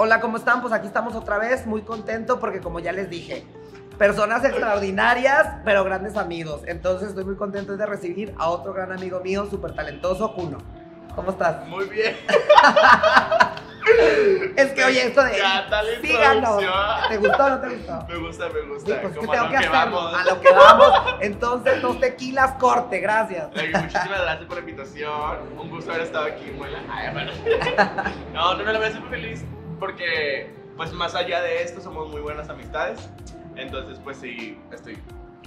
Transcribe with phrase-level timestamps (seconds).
[0.00, 0.60] Hola, ¿cómo están?
[0.60, 3.44] Pues aquí estamos otra vez, muy contento porque como ya les dije,
[3.98, 6.60] personas extraordinarias, pero grandes amigos.
[6.66, 10.58] Entonces estoy muy contento de recibir a otro gran amigo mío, súper talentoso, Kuno.
[11.16, 11.66] ¿Cómo estás?
[11.66, 12.16] Muy bien.
[14.54, 15.32] Es que, oye, esto de.
[16.00, 16.62] Síganos.
[16.62, 17.08] introducción.
[17.08, 18.06] ¿Te gustó o no te gustó?
[18.06, 18.92] Me gusta, me gusta.
[18.92, 20.14] Sí, pues que tengo a que lo que vamos.
[20.14, 20.92] A lo que vamos.
[21.20, 23.48] Entonces, dos tequilas corte, gracias.
[23.50, 25.58] Muchísimas gracias por la invitación.
[25.58, 26.78] Un gusto haber estado aquí, Muela.
[26.88, 27.32] Ay, bueno.
[28.32, 29.44] No, no, no, la verdad estoy muy feliz
[29.78, 33.08] porque, pues, más allá de esto, somos muy buenas amistades.
[33.56, 34.98] Entonces, pues, sí, estoy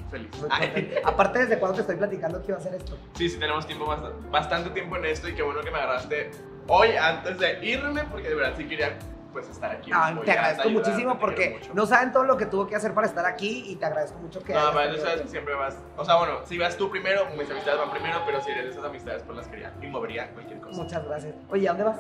[0.10, 0.30] feliz.
[1.06, 2.98] Aparte, ¿desde cuándo te estoy platicando que iba a hacer esto?
[3.16, 6.32] Sí, sí, tenemos tiempo, bast- bastante tiempo en esto y qué bueno que me agarraste
[6.68, 8.98] hoy antes de irme porque de verdad sí quería,
[9.32, 9.90] pues, estar aquí.
[9.94, 13.08] Ay, te agradezco ayudarte, muchísimo porque no saben todo lo que tuvo que hacer para
[13.08, 14.54] estar aquí y te agradezco mucho que.
[14.54, 15.78] No, pero tú sabes que siempre vas.
[15.96, 18.70] O sea, bueno, si vas tú primero, mis amistades van primero, pero si eres de
[18.72, 20.82] esas amistades por las que haría y movería cualquier cosa.
[20.84, 21.36] Muchas gracias.
[21.50, 22.00] Oye, ¿a dónde vas?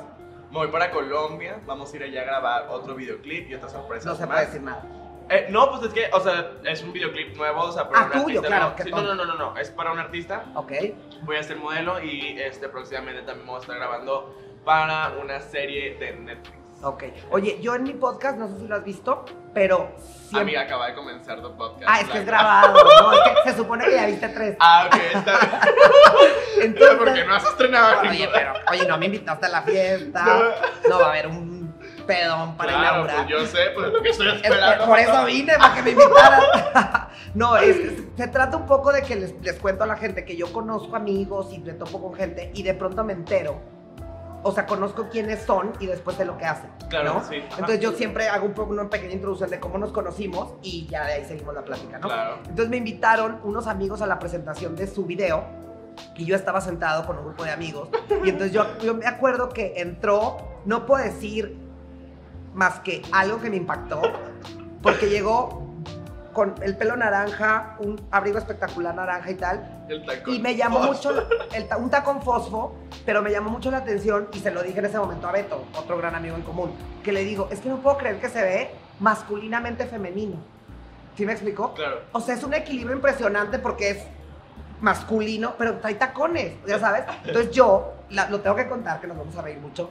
[0.51, 4.05] Me voy para Colombia, vamos a ir allá a grabar otro videoclip y otras sorpresas.
[4.05, 4.29] No se más.
[4.35, 4.83] puede decir nada.
[5.29, 8.11] Eh, no, pues es que, o sea, es un videoclip nuevo, o sea, para Ah,
[8.15, 8.47] un tuyo, artista.
[8.47, 10.43] claro, Sí, no, no, no, no, es para un artista.
[10.55, 10.71] Ok.
[11.21, 14.35] Voy a ser modelo y este próximamente también vamos a estar grabando
[14.65, 16.57] para una serie de Netflix.
[16.83, 17.03] Ok.
[17.29, 19.91] Oye, yo en mi podcast, no sé si lo has visto, pero.
[19.99, 21.83] siempre- Amiga, acaba de comenzar tu podcast.
[21.87, 22.73] Ah, es que es grabado.
[22.73, 24.55] No, es que se supone que ya viste tres.
[24.59, 25.51] Ah, ok, está bien.
[26.61, 26.97] Entonces.
[26.97, 30.23] porque no has estrenado Oye, pero, oye, no me invitaste a la fiesta.
[30.25, 30.89] No.
[30.89, 31.73] No va a haber un
[32.07, 33.15] pedón para Claro, inaugurar.
[33.17, 34.85] pues yo sé, pues es lo que estoy Es esperando.
[34.85, 36.41] por eso vine, para que me invitaran.
[37.35, 40.35] no, es- se trata un poco de que les, les cuento a la gente que
[40.35, 43.61] yo conozco amigos y me topo con gente y de pronto me entero.
[44.43, 46.69] O sea, conozco quiénes son y después sé lo que hacen.
[46.89, 47.23] Claro, ¿no?
[47.23, 47.37] sí.
[47.37, 47.55] Ajá.
[47.59, 51.05] Entonces yo siempre hago un poco una pequeña introducción de cómo nos conocimos y ya
[51.05, 52.07] de ahí seguimos la plática, ¿no?
[52.07, 52.37] Claro.
[52.39, 55.45] Entonces me invitaron unos amigos a la presentación de su video
[56.15, 57.89] y yo estaba sentado con un grupo de amigos
[58.23, 61.57] y entonces yo, yo me acuerdo que entró, no puedo decir
[62.53, 64.01] más que algo que me impactó,
[64.81, 65.61] porque llegó
[66.33, 70.33] con el pelo naranja, un abrigo espectacular naranja y tal, El tacón.
[70.33, 71.11] y me llamó Oh, mucho,
[71.53, 72.75] el un tacón fosfo,
[73.05, 75.65] pero me llamó mucho la atención y se lo dije en ese momento a Beto,
[75.77, 76.71] otro gran amigo en común,
[77.03, 80.37] que le digo, es que no puedo creer que se ve masculinamente femenino.
[81.17, 81.73] ¿Sí me explicó?
[81.73, 82.01] Claro.
[82.13, 83.97] O sea, es un equilibrio impresionante porque es
[84.79, 87.03] masculino, pero trae tacones, ya sabes.
[87.25, 89.89] Entonces yo, la- lo tengo que contar, que nos vamos a reír mucho.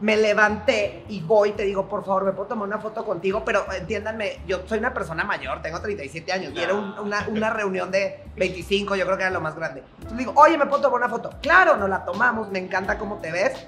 [0.00, 3.64] Me levanté y voy, te digo, por favor, me puedo tomar una foto contigo, pero
[3.72, 7.90] entiéndanme, yo soy una persona mayor, tengo 37 años, y era un- una, una reunión
[7.90, 9.82] de 25, yo creo que era lo más grande.
[9.96, 11.30] Entonces digo, oye, ¿me puedo tomar una foto?
[11.42, 13.66] Claro, nos la tomamos, me encanta cómo te ves.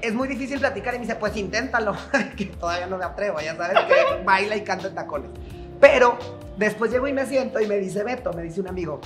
[0.00, 1.96] Es muy difícil platicar y me dice, pues inténtalo,
[2.36, 5.30] que todavía no me atrevo, ya sabes, que baila y canta en tacones.
[5.80, 6.18] Pero
[6.56, 9.00] después llego y me siento y me dice Beto, me dice un amigo,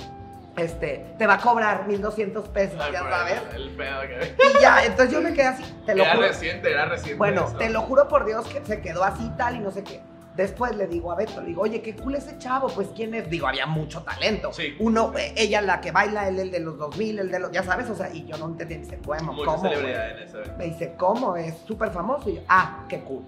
[0.55, 3.41] este, te va a cobrar 1200 pesos, Ay, ya sabes.
[3.55, 4.35] El, el pedo que.
[4.57, 6.27] Y ya, entonces yo me quedé así, te lo Era juro.
[6.27, 7.17] reciente, era reciente.
[7.17, 7.57] Bueno, eso.
[7.57, 10.01] te lo juro por Dios que se quedó así tal y no sé qué.
[10.35, 13.29] Después le digo a Beto, le digo, oye, qué cool ese chavo, pues quién es.
[13.29, 14.51] Digo, había mucho talento.
[14.51, 14.75] Sí.
[14.79, 17.61] Uno, eh, ella la que baila, él el de los 2000, el de los, ya
[17.61, 18.79] sabes, o sea, y yo no entendía.
[18.79, 19.57] Dice, bueno, ¿cómo?
[19.57, 19.71] güey?
[19.73, 20.37] celebridad en ese.
[20.57, 21.35] Me dice, ¿cómo?
[21.37, 22.31] Es súper famoso.
[22.31, 23.23] Y yo, ah, qué cool.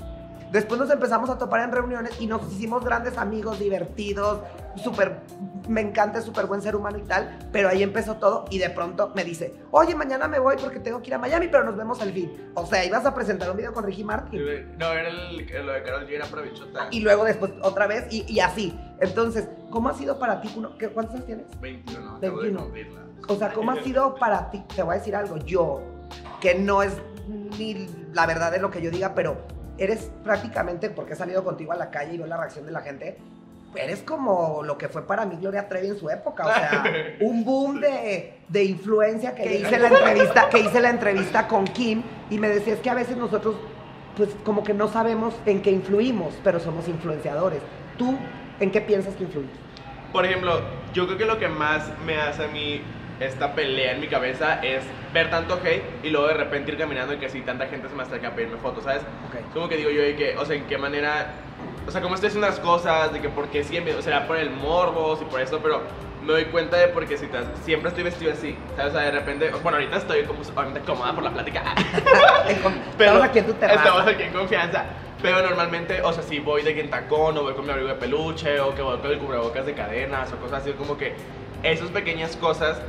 [0.52, 4.40] Después nos empezamos a topar en reuniones y nos hicimos grandes amigos, divertidos,
[4.76, 5.18] súper,
[5.68, 9.12] me encanta, súper buen ser humano y tal, pero ahí empezó todo y de pronto
[9.16, 12.02] me dice, oye, mañana me voy porque tengo que ir a Miami, pero nos vemos
[12.02, 12.32] al fin.
[12.54, 14.40] O sea, ibas a presentar un video con Ricky Martin.
[14.78, 16.88] No, era el, lo de Carol G, era para bichota.
[16.92, 18.78] Y luego después otra vez y, y así.
[19.02, 20.50] Entonces, ¿cómo ha sido para ti?
[20.56, 21.46] uno- ¿qué, ¿Cuántos años tienes?
[21.60, 22.58] 21, acabo 21.
[22.60, 23.02] de cumplirla.
[23.28, 24.64] O sea, ¿cómo ha sido para ti?
[24.76, 25.82] Te voy a decir algo, yo,
[26.40, 26.94] que no es
[27.58, 29.38] ni la verdad de lo que yo diga, pero
[29.78, 32.82] eres prácticamente, porque he salido contigo a la calle y veo la reacción de la
[32.82, 33.18] gente,
[33.76, 36.84] eres como lo que fue para mí Gloria Trevi en su época, o sea,
[37.22, 42.04] un boom de, de influencia que hice la entrevista, que hice la entrevista con Kim
[42.30, 43.56] y me decía es que a veces nosotros
[44.16, 47.62] pues como que no sabemos en qué influimos, pero somos influenciadores.
[47.98, 48.16] ¿Tú
[48.60, 49.52] en qué piensas que influyes?
[50.14, 50.62] Por ejemplo,
[50.94, 52.82] yo creo que lo que más me hace a mí
[53.20, 54.84] esta pelea en mi cabeza es
[55.14, 57.96] ver tanto hate y luego de repente ir caminando y que si tanta gente se
[57.96, 59.02] me acerca a pedirme fotos, ¿sabes?
[59.02, 59.54] Ok.
[59.54, 61.28] Como que digo yo de que, o sea, en qué manera,
[61.88, 64.38] o sea, como estoy haciendo las cosas, de que por qué siempre, o sea, por
[64.38, 65.82] el morbos y por eso, pero
[66.26, 68.92] me doy cuenta de porque si te- siempre estoy vestido así, ¿sabes?
[68.94, 71.64] O sea, de repente, bueno, ahorita estoy como obviamente cómoda por la plática,
[73.00, 73.80] Estamos aquí en tu terraza.
[73.80, 74.86] Estamos aquí en confianza.
[75.22, 77.88] Pero normalmente, o sea, si voy de que en tacón o voy con mi abrigo
[77.90, 81.14] de peluche o que voy con el cubrebocas de cadenas o cosas así, como que
[81.64, 82.80] esas pequeñas cosas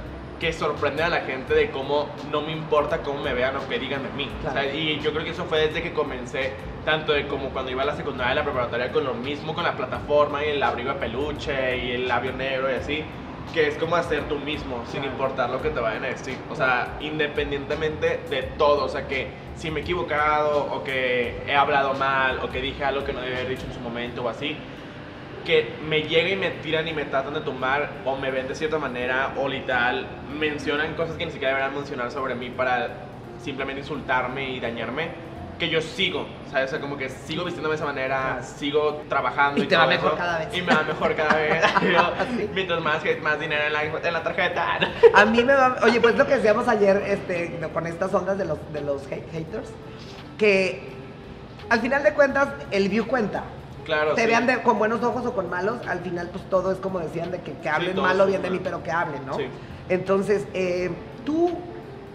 [0.41, 3.79] que sorprenden a la gente de cómo no me importa cómo me vean o qué
[3.79, 4.31] digan de mí.
[4.43, 4.59] Claro.
[4.59, 6.53] O sea, y yo creo que eso fue desde que comencé,
[6.85, 9.65] tanto de como cuando iba a la secundaria y la preparatoria con lo mismo, con
[9.65, 13.05] la plataforma y el abrigo de peluche y el labio negro y así.
[13.53, 16.37] que es como hacer tú mismo, sin importar lo que te vayan a decir.
[16.51, 18.85] O sea, independientemente de todo.
[18.85, 22.85] O sea, que si me he equivocado, o que he hablado mal, o que dije
[22.85, 24.57] algo que no debía haber dicho en su momento, o así,
[25.47, 28.55] que me lleguen y me tiran y me tratan de tumbar, o me ven de
[28.55, 30.07] cierta manera, o literal,
[30.39, 32.89] mencionan cosas que ni siquiera deberían mencionar sobre mí para
[33.43, 35.25] simplemente insultarme y dañarme.
[35.59, 36.67] Que yo sigo, ¿sabes?
[36.67, 39.63] O sea, como que sigo vistiéndome de esa manera, sigo trabajando.
[39.63, 40.49] Y te va mejor eso, cada vez.
[40.55, 41.65] Y me va mejor cada vez.
[41.83, 42.51] Yo, Sí.
[42.53, 44.79] Mientras más, más dinero en la, en la tarjeta.
[45.15, 45.79] A mí me va.
[45.83, 49.31] Oye, pues lo que decíamos ayer este, con estas ondas de los, de los hate-
[49.33, 49.71] haters,
[50.37, 50.83] que
[51.71, 53.45] al final de cuentas el view cuenta.
[53.87, 54.27] Claro, Te sí.
[54.27, 57.31] vean de- con buenos ojos o con malos, al final pues todo es como decían
[57.31, 59.35] de que, que hablen todo mal o bien de mí, pero que hablen, ¿no?
[59.37, 59.47] Sí.
[59.89, 60.91] Entonces, eh,
[61.25, 61.51] tú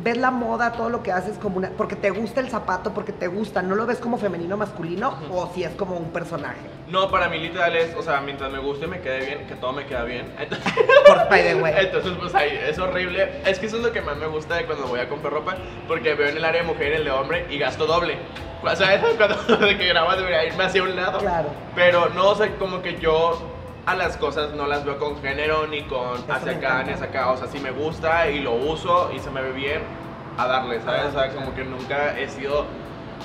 [0.04, 1.70] ves la moda, todo lo que haces como una...
[1.70, 5.50] Porque te gusta el zapato, porque te gusta, ¿no lo ves como femenino masculino o
[5.54, 6.58] si es como un personaje?
[6.92, 9.72] No, para mí literal es, o sea, mientras me guste me quede bien, que todo
[9.72, 10.30] me queda bien.
[10.40, 10.74] Entonces,
[11.08, 11.74] Por by the way.
[11.78, 13.42] Entonces, pues ahí es horrible.
[13.46, 15.56] Es que eso es lo que más me gusta de cuando voy a comprar ropa,
[15.88, 18.18] porque veo en el área de mujer el de hombre y gasto doble.
[18.62, 21.20] O sea, cuando de que grabas debería irme hacia un lado.
[21.20, 21.50] Claro.
[21.76, 23.42] Pero no, o sea, como que yo
[23.86, 27.06] a las cosas no las veo con género ni con Eso hacia acá ni hacia
[27.06, 27.32] acá.
[27.32, 29.82] O sea, si me gusta y lo uso y se me ve bien,
[30.38, 31.06] a darle, ¿sabes?
[31.06, 32.66] O sea, como que nunca he sido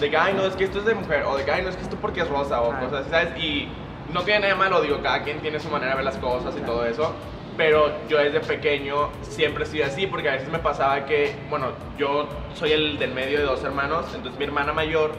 [0.01, 1.69] de que, ay, no, es que esto es de mujer, o de que, ay, no,
[1.71, 2.87] es que esto porque es rosa, o Claro.
[2.87, 3.43] cosas así, ¿sabes?
[3.43, 3.69] Y
[4.13, 6.55] no tiene nada de malo, digo, cada quien tiene su manera de ver las cosas
[6.55, 6.73] y Claro.
[6.75, 7.15] todo eso.
[7.57, 11.69] Pero yo desde pequeño siempre he sido así, porque a veces me pasaba que, bueno,
[11.97, 15.13] yo soy el del medio de dos hermanos, entonces mi hermana mayor,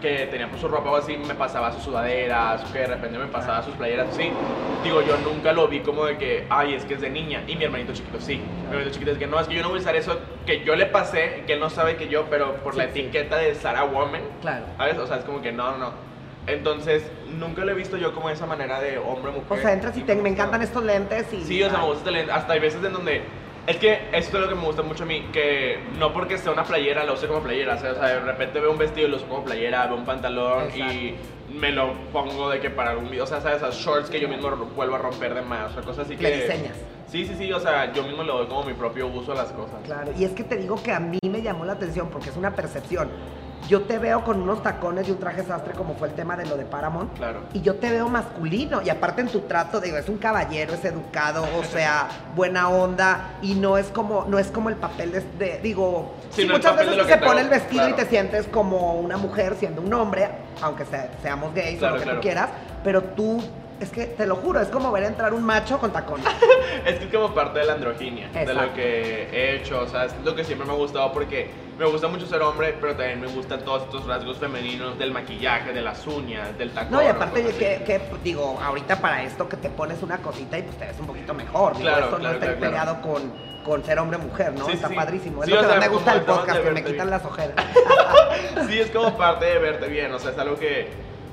[0.00, 3.26] que tenía pues su ropa o así, me pasaba sus sudaderas, que de repente me
[3.26, 4.30] pasaba sus playeras así.
[4.82, 7.42] Digo, yo nunca lo vi como de que, ay, es que es de niña.
[7.46, 8.36] Y mi hermanito chiquito sí.
[8.62, 10.64] Mi hermanito chiquito es que no, es que yo no voy a usar eso que
[10.64, 13.00] yo le pasé, que él no sabe que yo, pero por la Sí, sí.
[13.00, 14.64] etiqueta de Sarah Woman, Claro.
[14.78, 14.98] ¿sabes?
[14.98, 15.92] O sea, es como que no, no.
[16.46, 17.04] Entonces,
[17.38, 19.58] nunca lo he visto yo como esa manera de hombre-mujer.
[19.58, 21.44] O sea, entras y te, me encantan estos lentes y...
[21.44, 22.32] Sí, o sea, me gusta este lente.
[22.32, 23.22] Hasta hay veces en donde.
[23.66, 26.52] Es que esto es lo que me gusta mucho a mí, que no porque sea
[26.52, 29.06] una playera la use como playera, o sea, o sea, de repente veo un vestido
[29.06, 31.14] y lo uso como playera, veo un pantalón y
[31.54, 34.28] me lo pongo de que para algún video, o sea, sabes, esas shorts que yo
[34.28, 36.22] mismo vuelvo a romper de más, o sea, cosas así que...
[36.22, 36.76] Le diseñas.
[37.06, 39.50] Sí, sí, sí, o sea, yo mismo le doy como mi propio uso a las
[39.52, 39.80] cosas.
[39.84, 42.36] Claro, y es que te digo que a mí me llamó la atención porque es
[42.36, 43.08] una percepción.
[43.68, 46.44] Yo te veo con unos tacones y un traje sastre como fue el tema de
[46.46, 47.12] lo de Paramount.
[47.16, 47.42] Claro.
[47.52, 48.82] Y yo te veo masculino.
[48.82, 53.34] Y aparte en tu trato, digo, es un caballero, es educado, o sea, buena onda.
[53.42, 56.54] Y no es como, no es como el papel de, de- digo, Sí, sí, no
[56.56, 59.92] el muchas veces se pone el vestido y te sientes como una mujer siendo un
[59.94, 60.28] hombre,
[60.62, 62.18] aunque se- seamos gays Claro, o lo que claro.
[62.18, 62.48] tú quieras.
[62.82, 63.40] Pero tú,
[63.80, 66.26] es que te lo juro, es como ver entrar un macho con tacones.
[66.86, 68.62] Es que es como parte de la androginia, de Exacto.
[68.62, 71.84] lo que he hecho, o sea, es lo que siempre me ha gustado porque me
[71.84, 75.80] gusta mucho ser hombre, pero también me gustan todos estos rasgos femeninos del maquillaje, de
[75.82, 76.92] las uñas, del tacón.
[76.92, 80.62] No, y aparte, que, que, digo, ahorita para esto que te pones una cosita y
[80.62, 81.72] pues te ves un poquito mejor.
[81.76, 83.32] Digo, Claro, esto claro, no está claro, peleado con,
[83.64, 84.66] con ser hombre o mujer, ¿no?
[84.66, 84.94] Sí, está sí.
[84.94, 85.42] padrísimo.
[85.42, 87.10] Es Sí, lo que más me gusta el podcast, de que me quitan bien.
[87.10, 87.54] las ojeras.
[88.68, 90.88] Sí, es como parte de verte bien, o sea, es algo que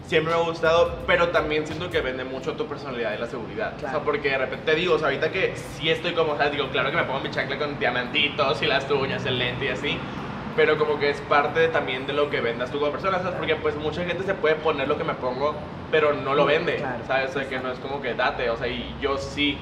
[0.07, 3.73] siempre me ha gustado, pero también siento que vende mucho tu personalidad y la seguridad.
[3.75, 3.97] O Claro.
[3.97, 6.49] sea, porque de repente te digo, o sea, ahorita que sí estoy como, o sea,
[6.49, 9.67] digo, claro que me pongo mi chancla con diamantitos y las uñas, el lente y
[9.67, 9.97] así,
[10.55, 13.35] pero como que es parte también de lo que vendas tú como persona, ¿sabes?
[13.35, 15.53] Porque pues mucha gente se puede poner lo que me pongo,
[15.91, 17.03] pero no lo vende, Claro.
[17.05, 17.29] ¿sabes?
[17.31, 19.57] O sea, que no es como que date, o sea, y yo sí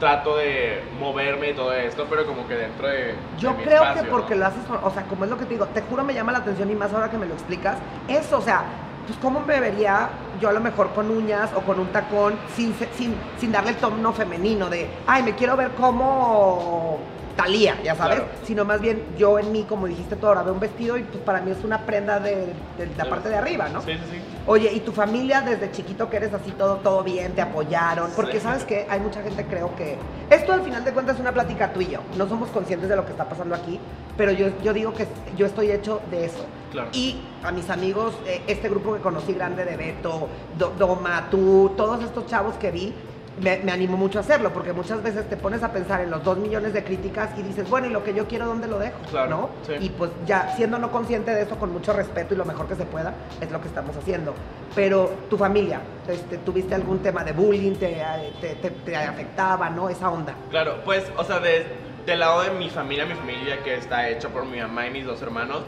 [0.00, 3.14] trato de moverme y todo esto, pero como que dentro de...
[3.38, 4.40] Yo de mi creo espacio, que porque ¿no?
[4.40, 6.38] lo haces, o sea, como es lo que te digo, te juro me llama la
[6.38, 7.76] atención y más ahora que me lo explicas,
[8.08, 8.64] eso, o sea,
[9.10, 10.08] pues cómo me vería
[10.40, 13.76] yo a lo mejor con uñas o con un tacón sin, sin, sin darle el
[13.76, 16.98] tono femenino de, ay, me quiero ver como
[17.36, 18.30] Talía, ya sabes, Claro.
[18.44, 21.24] sino más bien yo en mí, como dijiste tú ahora, veo un vestido y pues
[21.24, 22.36] para mí es una prenda de,
[22.76, 23.10] de la Claro.
[23.10, 23.80] parte de arriba, ¿no?
[23.80, 24.18] Sí, sí, sí.
[24.46, 28.10] Oye, ¿y tu familia desde chiquito que eres así todo, todo bien, te apoyaron?
[28.14, 28.40] Porque Sí.
[28.44, 29.96] sabes que hay mucha gente creo que...
[30.28, 32.00] Esto al final de cuentas es una plática tú y yo.
[32.16, 33.80] No somos conscientes de lo que está pasando aquí,
[34.16, 36.44] pero yo, yo digo que yo estoy hecho de eso.
[36.70, 36.88] Claro.
[36.92, 41.72] Y a mis amigos, eh, este grupo que conocí grande de Beto, Do- Doma, tú,
[41.76, 42.94] todos estos chavos que vi,
[43.40, 46.22] me, me animó mucho a hacerlo, porque muchas veces te pones a pensar en los
[46.22, 48.98] dos millones de críticas y dices, bueno, ¿y lo que yo quiero dónde lo dejo?
[49.10, 49.50] Claro, ¿No?
[49.66, 49.72] sí.
[49.80, 52.74] Y pues ya siendo no consciente de eso, con mucho respeto y lo mejor que
[52.74, 54.34] se pueda, es lo que estamos haciendo.
[54.74, 57.76] Pero tu familia, este, ¿tuviste algún tema de bullying?
[57.76, 58.02] ¿Te,
[58.42, 59.88] te, te- te afectaba, no?
[59.88, 60.34] Esa onda.
[60.50, 61.64] Claro, pues, o sea, de-
[62.04, 65.06] del lado de mi familia, mi familia que está hecha por mi mamá y mis
[65.06, 65.62] dos hermanos,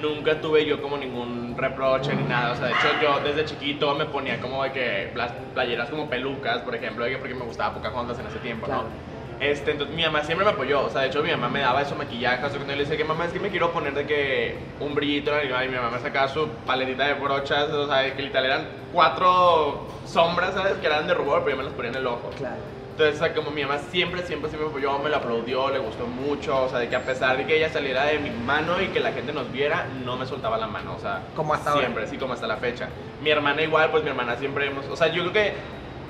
[0.00, 2.52] nunca tuve yo como ningún reproche ni nada.
[2.52, 6.08] O sea, de hecho, yo desde chiquito me ponía como de que las playeras como
[6.08, 8.84] pelucas, por ejemplo, porque me gustaba Pocahontas en ese tiempo, Claro.
[8.84, 9.12] ¿no?
[9.40, 11.82] Este, entonces mi mamá siempre me apoyó, o sea, de hecho mi mamá me daba
[11.82, 13.92] eso maquillaje, o sea, cuando yo le decía que mamá es que me quiero poner
[13.92, 17.68] de que un brillito en la y mi mamá me sacaba su paletita de brochas,
[17.70, 20.74] o sea, que literal eran cuatro sombras, ¿sabes?
[20.74, 22.30] Que eran de rubor, pero yo me las ponía en el ojo.
[22.38, 22.54] Claro.
[22.92, 26.06] Entonces, o sea, como mi mamá siempre, siempre, siempre apoyó, me lo aplaudió, le gustó
[26.06, 28.88] mucho, o sea, de que a pesar de que ella saliera de mi mano y
[28.88, 31.82] que la gente nos viera, no me soltaba la mano, o sea, Como hasta ahora.
[31.82, 32.88] siempre, sí, como hasta la fecha.
[33.22, 35.54] Mi hermana igual, pues mi hermana siempre hemos, o sea, yo creo que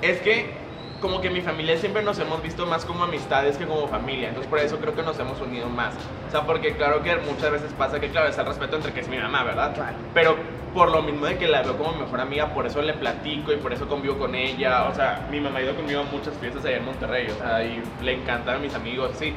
[0.01, 0.62] es que
[1.03, 4.49] como que mi familia siempre nos hemos visto más como amistades que como familia, entonces
[4.49, 5.93] por eso creo que nos hemos unido más.
[6.25, 9.01] O sea, porque claro que muchas veces pasa que, claro, está el respeto entre que
[9.01, 9.73] es mi mamá, ¿verdad?
[9.75, 9.97] Claro.
[10.13, 10.37] Pero
[10.73, 13.57] por lo mismo de que la veo como mejor amiga, por eso le platico y
[13.57, 14.85] por eso convivo con ella.
[14.85, 17.61] O sea, mi mamá ha ido conmigo a muchas fiestas allá en Monterrey, o sea,
[17.65, 19.33] y le encantan mis amigos, sí.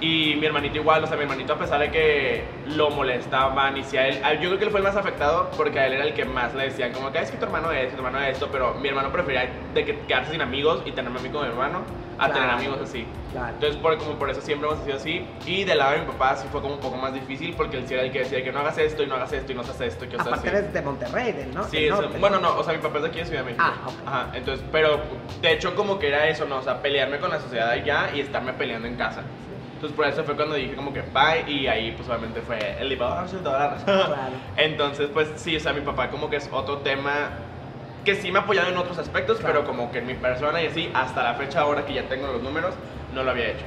[0.00, 3.84] Y mi hermanito igual, o sea, mi hermanito a pesar de que lo molestaban y
[3.84, 6.04] si a él, yo creo que él fue el más afectado porque a él era
[6.04, 8.18] el que más le decían como que "Ah, es que tu hermano es, tu hermano
[8.20, 11.28] es esto, pero mi hermano prefería de que quedarse sin amigos y tenerme a mí
[11.28, 11.82] como mi hermano
[12.18, 12.34] a Claro.
[12.34, 13.06] tener amigos así.
[13.32, 13.54] Claro.
[13.54, 15.26] Entonces, por, como por eso siempre hemos sido así.
[15.46, 17.84] Y del lado de mi papá sí fue como un poco más difícil porque él
[17.86, 19.62] sí era el que decía que no hagas esto y no hagas esto y no
[19.62, 21.64] hagas esto y que Aparte eres de Monterrey, del ¿no?
[21.64, 23.40] Sí, del eso- norte, bueno, no, o sea, mi papá es de aquí de Ciudad
[23.40, 23.64] de México.
[23.66, 23.94] Ah, ok.
[24.06, 25.00] Ajá, entonces, pero
[25.40, 26.56] de hecho como que era eso, ¿no?
[26.58, 29.22] O sea, pelearme con la sociedad allá y estarme peleando en casa.
[29.80, 32.98] Entonces, por eso fue cuando dije como que bye y ahí pues obviamente fue el
[32.98, 33.84] toda la razón.
[33.84, 34.32] Claro.
[34.58, 37.30] Entonces, pues sí, o sea, mi papá como que es otro tema
[38.04, 39.54] que sí me ha apoyado en otros aspectos, Claro.
[39.54, 42.26] pero como que en mi persona y así, hasta la fecha ahora que ya tengo
[42.26, 42.74] los números,
[43.14, 43.64] no lo había hecho.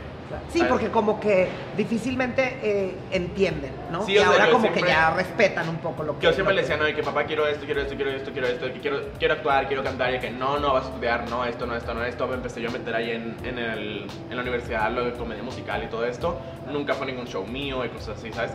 [0.50, 4.06] Sí, porque como que difícilmente eh, entienden, ¿no?
[4.06, 6.26] Sí, y o sea, ahora yo como que ya respetan un poco lo que...
[6.26, 8.32] Yo siempre lo le decía, no, de que papá quiero esto, quiero esto, quiero esto,
[8.32, 11.30] quiero esto, que quiero, quiero actuar, quiero cantar, y que no, no vas a estudiar,
[11.30, 12.28] no, esto, no, esto, no, esto.
[12.28, 15.44] Me empecé yo a meter ahí en, en, el, en la universidad, lo de comedia
[15.44, 16.40] musical y todo esto.
[16.72, 18.52] Nunca fue ningún show mío y cosas así, ¿sabes?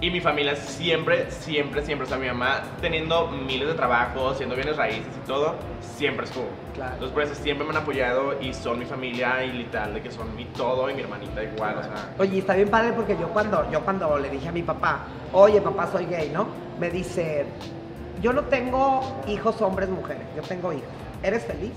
[0.00, 4.54] Y mi familia siempre, siempre, siempre, o sea, mi mamá teniendo miles de trabajos, haciendo
[4.54, 6.48] bienes raíces y todo, siempre estuvo.
[6.74, 6.92] Claro.
[6.92, 10.10] Entonces, por eso siempre me han apoyado y son mi familia y literal de que
[10.10, 12.14] son mi todo y mi hermanita igual, o sea.
[12.18, 15.62] Oye, está bien padre porque yo cuando, yo cuando le dije a mi papá, oye
[15.62, 16.46] papá, soy gay, ¿no?
[16.78, 17.46] Me dice,
[18.20, 20.88] yo no tengo hijos hombres, mujeres, yo tengo hijos.
[21.22, 21.72] ¿Eres feliz?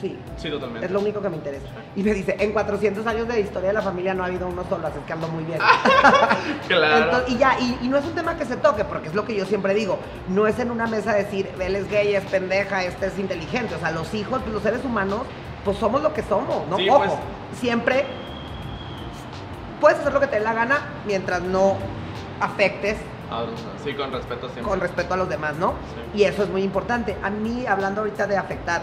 [0.00, 0.16] Sí.
[0.36, 0.86] Sí, totalmente.
[0.86, 1.66] Es lo único que me interesa.
[1.96, 4.62] Y me dice, en 400 años de historia de la familia no ha habido uno
[4.68, 5.58] solo, así es que ando muy bien.
[6.68, 7.04] Claro.
[7.04, 9.24] Entonces, y ya, y, y no es un tema que se toque, porque es lo
[9.24, 12.84] que yo siempre digo, no es en una mesa decir, él es gay, es pendeja,
[12.84, 15.22] este es inteligente, o sea, los hijos, los seres humanos,
[15.64, 16.76] pues somos lo que somos, ¿no?
[16.76, 17.12] Sí, Ojo, pues.
[17.58, 18.04] siempre
[19.80, 21.76] puedes hacer lo que te dé la gana mientras no
[22.40, 22.96] afectes
[23.84, 24.62] Sí, con respeto siempre.
[24.62, 25.72] con respeto a los demás, ¿no?
[26.14, 26.20] Sí.
[26.20, 27.14] Y eso es muy importante.
[27.22, 28.80] A mí, hablando ahorita de afectar,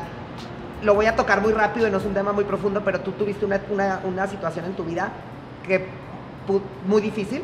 [0.86, 3.12] lo voy a tocar muy rápido y no es un tema muy profundo, pero tú
[3.14, 5.12] tuviste una, una- una situación en tu vida
[5.64, 5.88] que
[6.86, 7.42] muy difícil.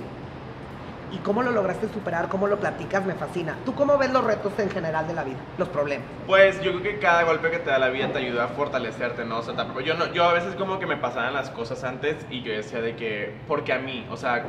[1.11, 2.29] ¿Y cómo lo lograste superar?
[2.29, 3.05] ¿Cómo lo platicas?
[3.05, 3.57] Me fascina.
[3.65, 5.39] ¿Tú cómo ves los retos en general de la vida?
[5.57, 6.05] Los problemas.
[6.25, 9.25] Pues yo creo que cada golpe que te da la vida te ayuda a fortalecerte,
[9.25, 9.39] ¿no?
[9.39, 12.15] O sea, tampoco- yo, no, yo a veces como que me pasaban las cosas antes
[12.29, 14.45] y yo decía de que, porque a mí, o sea,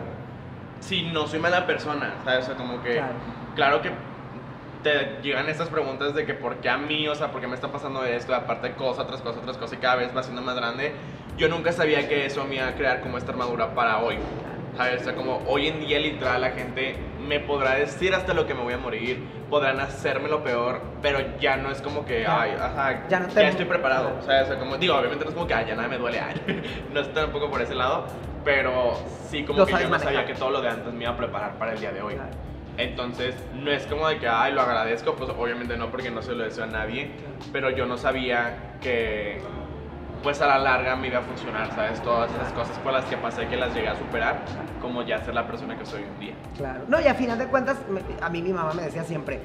[0.78, 2.44] si no soy mala persona, ¿sabes?
[2.44, 3.14] O sea, como que, Claro.
[3.56, 3.90] claro, que
[4.82, 7.54] te llegan estas preguntas de que por qué a mí, o sea, por qué me
[7.54, 10.42] está pasando esto, aparte de cosas, otras cosas, otras cosas, y cada vez va siendo
[10.42, 10.92] más grande.
[11.36, 14.16] Yo nunca sabía que eso me iba a crear como esta armadura para hoy.
[14.76, 15.02] ¿Sabes?
[15.02, 16.96] O sea, como hoy en día literal la gente
[17.28, 21.18] me podrá decir hasta lo que me voy a morir, podrán hacerme lo peor, pero
[21.38, 22.40] ya no es como que, Ya.
[22.40, 24.16] ay, ajá, Ya ya, no te- estoy preparado.
[24.18, 25.98] O sea, o sea, como, digo, obviamente no es como que, ay, ya nada me
[25.98, 26.34] duele, ay,
[26.92, 28.06] no está tampoco por ese lado,
[28.46, 28.94] pero
[29.28, 31.16] sí como Lo que yo no sabía que todo lo de antes me iba a
[31.18, 32.14] preparar para el día de hoy.
[32.14, 32.30] Claro.
[32.78, 36.32] Entonces, no es como de que, ay, lo agradezco, pues obviamente no, porque no se
[36.32, 37.10] lo deseo a nadie,
[37.52, 39.40] pero yo no sabía que,
[40.22, 42.00] pues a la larga me iba a funcionar, ¿sabes?
[42.02, 44.40] Todas esas cosas por las que pasé, que las llegué a superar,
[44.80, 46.34] como ya ser la persona que soy hoy en día.
[46.56, 46.84] Claro.
[46.88, 47.76] No, y a final de cuentas,
[48.20, 49.40] a mí mi mamá me decía siempre,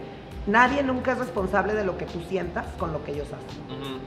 [0.45, 3.63] nadie nunca es responsable de lo que tú sientas con lo que ellos hacen.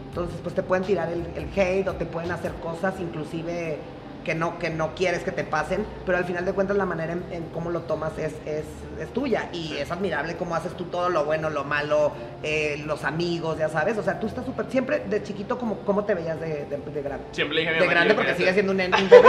[0.09, 3.79] Entonces, pues te pueden tirar el, el hate o te pueden hacer cosas, inclusive
[4.25, 7.13] que no, que no quieres que te pasen, pero al final de cuentas la manera
[7.13, 8.65] en, en cómo lo tomas es, es,
[9.01, 12.13] es tuya y es admirable cómo haces tú todo lo bueno, lo malo,
[12.43, 16.05] eh, los amigos, ya sabes, o sea, tú estás súper, siempre de chiquito, ¿cómo, cómo
[16.05, 17.25] te veías de, de, de grande?
[17.33, 18.91] Siempre le dije a mi De mamá que grande porque sigue ser- siendo un, un
[19.11, 19.29] bebé.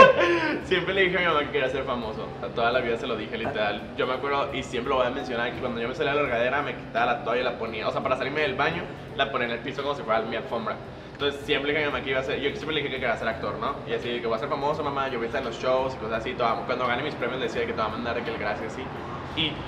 [0.64, 2.26] Siempre le dije a mi mamá que quería ser famoso.
[2.36, 3.82] O sea, toda la vida se lo dije literal.
[3.96, 6.14] Yo me acuerdo y siempre lo voy a mencionar que cuando yo me salía a
[6.16, 7.88] la regadera me quitaba la toalla y la ponía.
[7.88, 8.82] O sea, para salirme del baño
[9.16, 10.76] la ponía en el piso como si fuera mi alfombra.
[11.12, 12.40] Entonces siempre le dije a mi mamá que iba a ser.
[12.40, 13.82] Yo siempre le dije que quería ser actor, ¿no?
[13.86, 15.08] Y así, que voy a ser famoso, mamá.
[15.08, 16.34] Yo voy a estar en los shows y cosas así.
[16.34, 18.90] Va- cuando gane mis premios decía que te va a mandar que el gracias así.
[19.34, 19.64] Y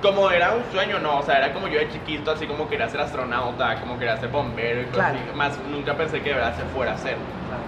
[0.00, 2.88] como era un sueño, no, o sea, era como yo de chiquito, así como quería
[2.88, 5.18] ser astronauta, como quería ser bombero y cosas Claro.
[5.18, 5.30] así.
[5.34, 7.18] Más nunca pensé que de verdad se fuera a hacer.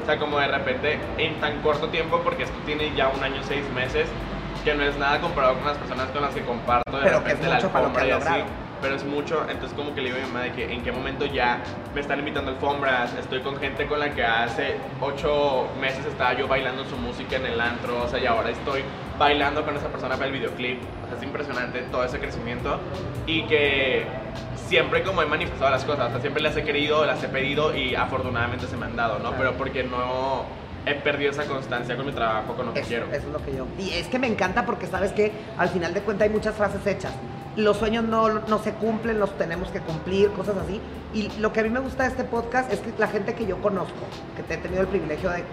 [0.02, 3.42] O sea, como de repente, en tan corto tiempo, porque esto tiene ya un año,
[3.42, 4.14] seis meses,
[4.62, 7.32] que no es nada comparado con las personas con las que comparto de Pero que
[7.32, 8.26] es la mucho para lo alfombra que y así.
[8.26, 8.69] logrado.
[8.82, 10.90] Pero es mucho, entonces como que le digo a mi mamá de que en qué
[10.90, 11.58] momento ya
[11.94, 16.48] me están invitando alfombras, estoy con gente con la que hace ocho meses estaba yo
[16.48, 18.82] bailando su música en el antro, o sea, y ahora estoy
[19.18, 22.78] bailando con esa persona para el videoclip, o sea, es impresionante todo ese crecimiento
[23.26, 24.06] y que
[24.54, 27.76] siempre como he manifestado las cosas, o sea, siempre las he querido, las he pedido
[27.76, 29.32] y afortunadamente se me han dado, ¿no?
[29.32, 30.44] Pero porque no
[30.86, 33.06] he perdido esa constancia con mi trabajo, con lo que Eso, quiero.
[33.12, 33.66] eso es lo que yo.
[33.78, 36.86] Y es que me encanta porque sabes que al final de cuentas hay muchas frases
[36.86, 37.12] hechas.
[37.60, 40.80] Los sueños no, no se cumplen, los tenemos que cumplir, cosas así.
[41.12, 43.46] Y lo que a mí me gusta de este podcast es que la gente que
[43.46, 43.98] yo conozco,
[44.36, 45.44] que te he tenido el privilegio de,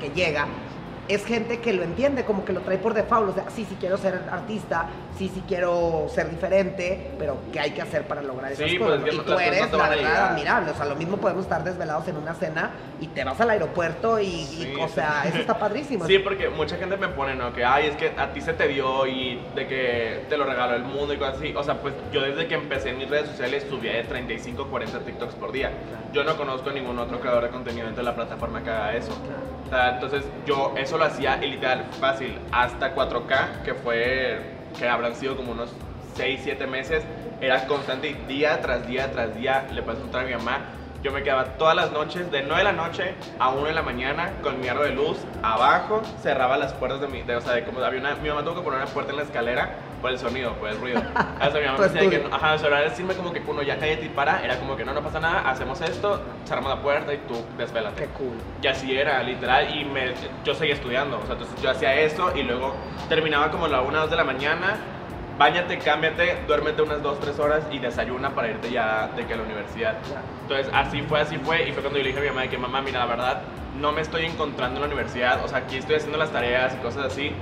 [0.00, 0.46] que llega,
[1.14, 3.30] es gente que lo entiende, como que lo trae por default.
[3.30, 4.86] O sea, sí, sí quiero ser artista,
[5.18, 9.00] sí, sí quiero ser diferente, pero ¿qué hay que hacer para lograr esas Sí, cosas?
[9.00, 10.70] pues, es que y tú cosas no eres, la verdad, admirable.
[10.70, 14.18] O sea, lo mismo podemos estar desvelados en una cena y te vas al aeropuerto
[14.20, 14.94] y, y, Sí, o sí.
[14.94, 16.06] sea, eso está padrísimo.
[16.12, 17.52] Sí, porque mucha gente me pone, ¿no?
[17.52, 20.74] Que, ay, es que a ti se te dio y de que te lo regaló
[20.74, 21.54] el mundo y cosas así.
[21.56, 24.98] O sea, pues yo desde que empecé en mis redes sociales subía de 35, 40
[25.00, 25.70] TikToks por día.
[26.12, 29.12] Yo no conozco ningún otro creador de contenido dentro de la plataforma que haga eso.
[29.66, 34.40] O sea, entonces yo eso lo hacía y literal fácil hasta 4K, que fue,
[34.78, 35.70] que habrán sido como unos
[36.14, 37.04] 6, 7 meses.
[37.40, 40.60] Era constante y día tras día tras día le pasé un a mi mamá.
[41.02, 43.82] Yo me quedaba todas las noches, de 9 de la noche a 1 de la
[43.82, 47.22] mañana, con mi aro de luz abajo, cerraba las puertas de mi.
[47.22, 48.14] De, o sea, de como había una.
[48.16, 49.70] Mi mamá tuvo que poner una puerta en la escalera
[50.02, 51.00] por el sonido, por el ruido.
[51.40, 52.28] Sea, mi mamá me decía que.
[52.30, 54.44] Ajá, o sea, decirme como que uno ya cállate y para.
[54.44, 58.02] Era como que no, no pasa nada, hacemos esto, cerramos la puerta y tú desvélate.
[58.02, 58.36] Qué cool.
[58.60, 60.12] Y así era, literal, y me,
[60.44, 62.74] yo seguía estudiando, o sea, entonces yo hacía eso y luego
[63.08, 64.76] terminaba como a la 1 2 de la mañana,
[65.38, 69.36] bañate, cámbiate, duérmete unas 2, 3 horas y desayuna para irte ya de que a
[69.36, 69.96] la universidad.
[70.42, 72.48] Entonces así fue, así fue, y fue cuando yo le dije a mi mamá de
[72.48, 73.42] que mamá, mira, la verdad,
[73.78, 76.76] no me estoy encontrando en la universidad, o sea, aquí estoy haciendo las tareas y
[76.78, 77.32] cosas así,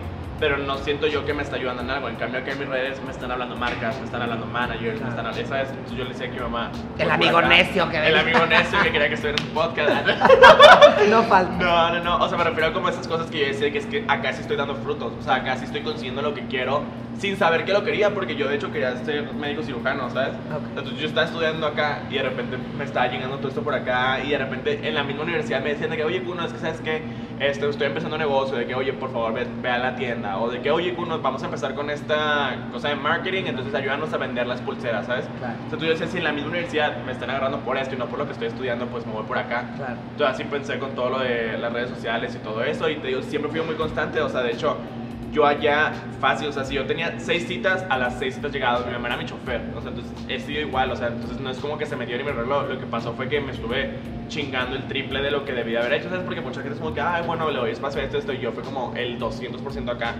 [0.40, 2.08] pero no siento yo que me está ayudando en algo.
[2.08, 5.08] En cambio, aquí en mis redes me están hablando marcas, me están hablando managers, me
[5.10, 5.68] están hablando, ¿sabes?
[5.68, 6.70] Entonces yo le decía a mi mamá...
[6.98, 7.48] El "Pues, amigo acá".
[7.48, 9.90] necio que El amigo necio que quería que estuviera en un podcast.
[11.10, 11.52] No falta.
[11.64, 12.24] No, no, no.
[12.24, 14.32] O sea, me refiero a como esas cosas que yo decía que es que acá
[14.32, 15.12] sí estoy dando frutos.
[15.18, 16.82] O sea, acá sí estoy consiguiendo lo que quiero
[17.18, 20.30] sin saber que lo quería, porque yo de hecho quería ser médico cirujano, ¿sabes?
[20.54, 20.62] Ok.
[20.70, 24.20] Entonces yo estaba estudiando acá y de repente me estaba llegando todo esto por acá
[24.24, 26.58] y de repente en la misma universidad me decían de que, oye, Kuno, es que
[26.58, 27.02] sabes que
[27.40, 30.38] este, estoy empezando un negocio, de que, oye, por favor, ve, ve a la tienda,
[30.38, 34.18] o de que, oye, vamos a empezar con esta cosa de marketing, entonces ayúdanos a
[34.18, 35.24] vender las pulseras, ¿sabes?
[35.38, 35.54] Claro.
[35.64, 38.06] Entonces yo decía, si en la misma universidad me están agarrando por esto y no
[38.06, 39.64] por lo que estoy estudiando, pues me voy por acá.
[39.76, 39.96] Claro.
[40.12, 43.08] Entonces así pensé con todo lo de las redes sociales y todo eso y te
[43.08, 44.76] digo, siempre fui muy constante, o sea, de hecho,
[45.32, 48.84] yo allá fácil, o sea, si yo tenía seis citas, a las seis citas llegadas,
[48.86, 51.50] mi mamá era mi chofer, o sea, entonces he sido igual, o sea, entonces no
[51.50, 53.52] es como que se me dio ni mi reloj, lo que pasó fue que me
[53.52, 53.90] estuve
[54.28, 56.24] chingando el triple de lo que debía haber hecho, ¿sabes?
[56.24, 58.38] Porque mucha gente es como que, ay, bueno, le doy espacio a esto, esto, y
[58.38, 60.14] yo fue como el 200% acá.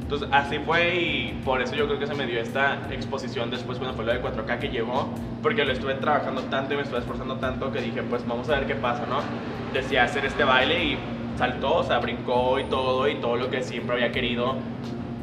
[0.00, 3.78] Entonces así fue y por eso yo creo que se me dio esta exposición después
[3.78, 5.08] cuando fue lo de 4K que llegó,
[5.42, 8.52] porque lo estuve trabajando tanto y me estuve esforzando tanto que dije, pues vamos a
[8.52, 9.18] ver qué pasa, ¿no?
[9.72, 10.98] Decía hacer este baile y
[11.36, 14.54] saltó, o sea, brincó y todo y todo lo que siempre había querido.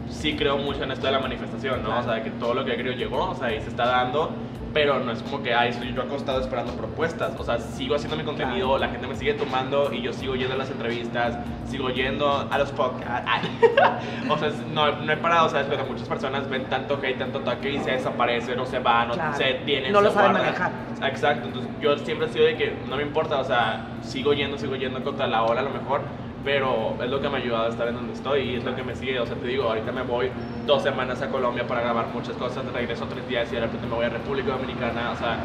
[0.09, 1.99] Sí creo mucho en esto de la manifestación, ¿no?
[1.99, 4.31] O sea, que todo lo que he querido llegó, o sea, ahí se está dando,
[4.73, 7.33] pero no es como que, ay, estoy yo acostado esperando propuestas.
[7.39, 8.79] O sea, sigo haciendo mi contenido, Claro.
[8.79, 11.37] la gente me sigue tomando y yo sigo yendo a las entrevistas,
[11.69, 13.29] sigo yendo a los podcasts.
[14.29, 15.67] O sea, no, no he parado, ¿sabes?
[15.69, 19.13] Pero muchas personas ven tanto hate, tanto ataque y se desaparecen o se van o
[19.13, 19.35] Claro.
[19.37, 19.91] se tienen.
[19.91, 20.53] No lo se saben guardan.
[20.53, 20.71] manejar.
[21.11, 24.57] Exacto, entonces yo siempre he sido de que no me importa, o sea, sigo yendo,
[24.57, 26.01] sigo yendo contra la ola a lo mejor,
[26.43, 28.75] pero es lo que me ha ayudado a estar en donde estoy y es lo
[28.75, 30.29] que me sigue, o sea, te digo, ahorita me voy
[30.65, 33.95] dos semanas a Colombia para grabar muchas cosas, regreso tres días y de repente me
[33.95, 35.37] voy a República Dominicana, o sea,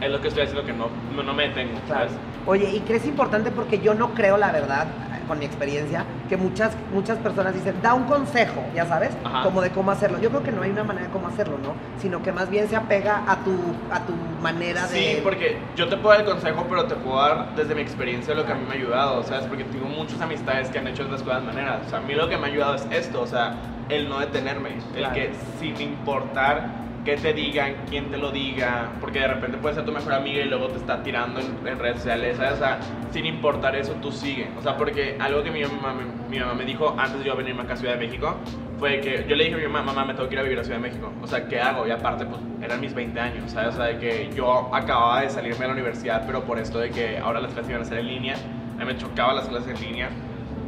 [0.00, 0.88] es lo que estoy haciendo que no,
[1.22, 2.10] no, me detengo, Claro.
[2.46, 4.86] Oye, y crees importante porque yo no creo, la verdad,
[5.26, 9.42] con mi experiencia, que muchas, muchas personas dicen, da un consejo, ya sabes, Ajá.
[9.42, 10.18] como de cómo hacerlo.
[10.20, 11.74] Yo creo que no hay una manera de cómo hacerlo, ¿no?
[12.00, 13.52] Sino que más bien se apega a tu,
[13.90, 14.12] a tu
[14.42, 14.98] manera de...
[14.98, 18.34] Sí, porque yo te puedo dar el consejo, pero te puedo dar desde mi experiencia
[18.34, 19.44] lo que a mí me ha ayudado, ¿sabes?
[19.46, 21.80] Porque tengo muchas amistades que han hecho otras cosas maneras.
[21.86, 23.54] O sea, a mí lo que me ha ayudado es esto, o sea,
[23.88, 25.14] el no detenerme, el Claro.
[25.14, 29.84] que sin importar qué te digan, quién te lo diga, porque de repente puede ser
[29.86, 32.54] tu mejor amiga y luego te está tirando en, en redes sociales, ¿sabes?
[32.54, 32.80] O sea,
[33.12, 34.52] sin importar eso, tú sigue.
[34.56, 37.36] O sea, porque algo que mi mamá, me- mi mamá me dijo antes de yo
[37.36, 38.40] venirme acá a Ciudad de México
[38.76, 40.58] fue que yo le dije a mi mamá, mamá, me tengo que ir a vivir
[40.58, 41.12] a Ciudad de México.
[41.22, 41.86] O sea, ¿qué hago?
[41.86, 43.74] Y aparte, pues eran mis 20 años, ¿sabes?
[43.74, 46.90] O sea, de que yo acababa de salirme de la universidad, pero por esto de
[46.90, 48.34] que ahora las clases iban a ser en línea,
[48.76, 50.10] a mí me chocaban las clases en línea.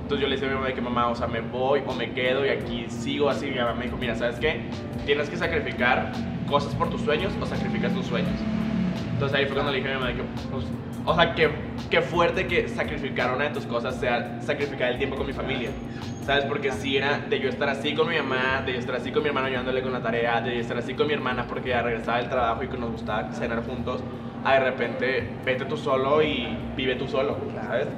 [0.08, 2.10] Entonces yo le decía a mi mamá que mamá, o sea, me voy o me
[2.12, 3.44] quedo y aquí sigo así.
[3.50, 4.62] Mi mamá me dijo, mira, ¿sabes qué?
[5.04, 6.12] Tienes que sacrificar
[6.48, 8.32] cosas por tus sueños o sacrificas tus sueños.
[9.12, 10.64] Entonces ahí fue cuando le dije a mi mamá que, pues,
[11.04, 11.50] o sea, que,
[11.90, 15.68] que fuerte que sacrificar una de tus cosas sea sacrificar el tiempo con mi familia.
[16.24, 16.46] ¿Sabes?
[16.46, 19.22] Porque si era de yo estar así con mi mamá, de yo estar así con
[19.22, 21.82] mi hermano ayudándole con la tarea, de yo estar así con mi hermana porque ya
[21.82, 24.00] regresaba del trabajo y que nos gustaba cenar juntos,
[24.42, 27.36] a de repente vete tú solo y vive tú solo.
[27.66, 27.88] ¿sabes?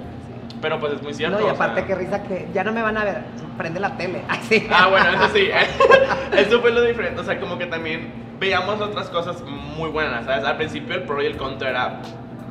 [0.61, 1.39] Pero pues es muy cierto.
[1.39, 1.87] No, y o aparte sea.
[1.87, 3.23] qué risa que ya no me van a ver,
[3.57, 4.23] prende la tele.
[4.29, 4.67] Ay, sí.
[4.71, 5.49] Ah, bueno, eso sí.
[6.37, 7.21] eso fue lo diferente.
[7.21, 10.45] O sea, como que también veíamos otras cosas muy buenas, ¿sabes?
[10.45, 12.03] Al principio el pro y el contra era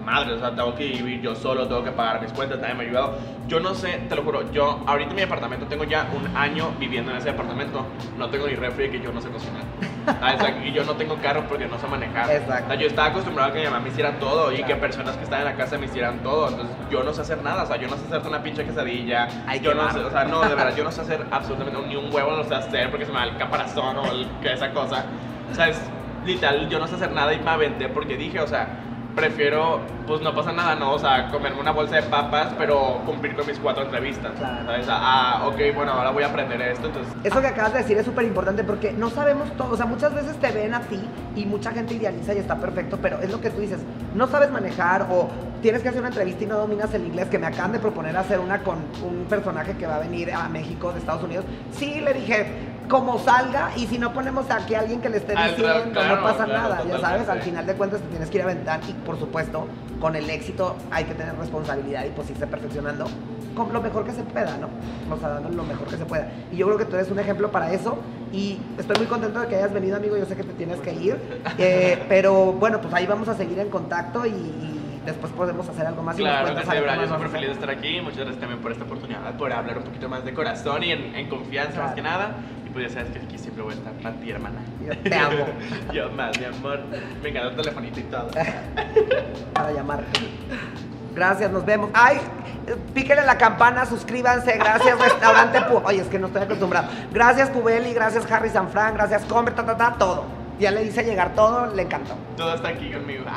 [0.09, 2.83] madre, o sea, tengo que vivir yo solo, tengo que pagar mis cuentas, también me
[2.83, 3.13] ha ayudado.
[3.47, 6.71] Yo no sé, te lo juro, yo ahorita en mi departamento tengo ya un año
[6.79, 7.85] viviendo en ese departamento,
[8.17, 9.63] no tengo ni refri que yo no sé cocinar.
[10.21, 12.31] Ah, o sea, y yo no tengo carro porque no sé manejar.
[12.31, 12.65] Exacto.
[12.65, 15.15] O sea, yo estaba acostumbrado a que mi mamá me hiciera todo y que personas
[15.15, 16.49] que están en la casa me hicieran todo.
[16.49, 17.61] Entonces, yo no sé hacer nada.
[17.63, 19.27] O sea, yo no sé hacerte una pinche quesadilla.
[19.45, 21.95] Ay, yo no sé, o sea, no, de verdad, yo no sé hacer absolutamente ni
[21.95, 25.05] un huevo, no sé hacer porque se me va el caparazón o el- esa cosa.
[25.51, 25.79] O sea, es
[26.25, 28.79] literal, yo no sé hacer nada y me aventé porque dije, o sea,
[29.19, 30.93] prefiero, pues no pasa nada, ¿no?
[30.93, 34.31] O sea, comerme una bolsa de papas, pero cumplir con mis cuatro entrevistas.
[34.37, 34.65] Claro.
[34.65, 34.87] ¿Sabes?
[34.89, 37.13] Ah, ok, bueno, ahora voy a aprender esto, entonces.
[37.23, 39.73] Eso que acabas de decir es súper importante porque no sabemos todo.
[39.73, 40.99] O sea, muchas veces te ven a ti
[41.35, 43.79] y mucha gente idealiza y está perfecto, pero es lo que tú dices.
[44.15, 45.29] No sabes manejar o
[45.61, 48.15] tienes que hacer una entrevista y no dominas el inglés, que me acaban de proponer
[48.15, 51.45] hacer una con un personaje que va a venir a México de Estados Unidos.
[51.71, 52.47] Sí, le dije,
[52.89, 56.23] como salga y si no ponemos aquí a alguien que le esté diciendo, claro, no
[56.23, 58.81] pasa claro, nada, ya sabes, al final de cuentas te tienes que ir a aventar
[58.89, 59.67] y por supuesto,
[60.01, 63.05] con el éxito hay que tener responsabilidad y pues irse perfeccionando
[63.55, 64.69] con lo mejor que se pueda, ¿no?
[65.13, 66.29] O sea, dando lo mejor que se pueda.
[66.51, 67.99] Y yo creo que tú eres un ejemplo para eso
[68.31, 70.93] y estoy muy contento de que hayas venido, amigo, yo sé que te tienes que
[70.93, 75.67] ir, eh, pero bueno, pues ahí vamos a seguir en contacto y, y después podemos
[75.67, 76.15] hacer algo más.
[76.15, 78.01] Claro que sí, más súper feliz de estar aquí.
[78.01, 81.15] Muchas gracias también por esta oportunidad, por hablar un poquito más de corazón y en,
[81.15, 81.85] en confianza Claro.
[81.87, 82.31] más que nada.
[82.65, 84.59] Y pues ya sabes que aquí siempre voy a estar para ti, hermana.
[84.85, 85.45] Yo te amo.
[85.93, 86.79] yo más, mi amor.
[87.23, 88.29] Me encanta el telefonito y todo.
[89.53, 90.19] para llamarte.
[91.15, 91.89] Gracias, nos vemos.
[91.93, 92.19] Ay,
[92.93, 94.55] píquenle la campana, suscríbanse.
[94.57, 95.81] Gracias, Restaurante Pu.
[95.83, 96.87] Oye, es que no estoy acostumbrado.
[97.11, 97.93] Gracias, Cubeli.
[97.93, 98.93] Gracias, Harry Sanfran.
[98.93, 100.25] Gracias, Comer, ta, ta, ta, todo.
[100.59, 102.13] Ya le hice llegar todo, le encantó.
[102.37, 103.23] Todo está aquí conmigo.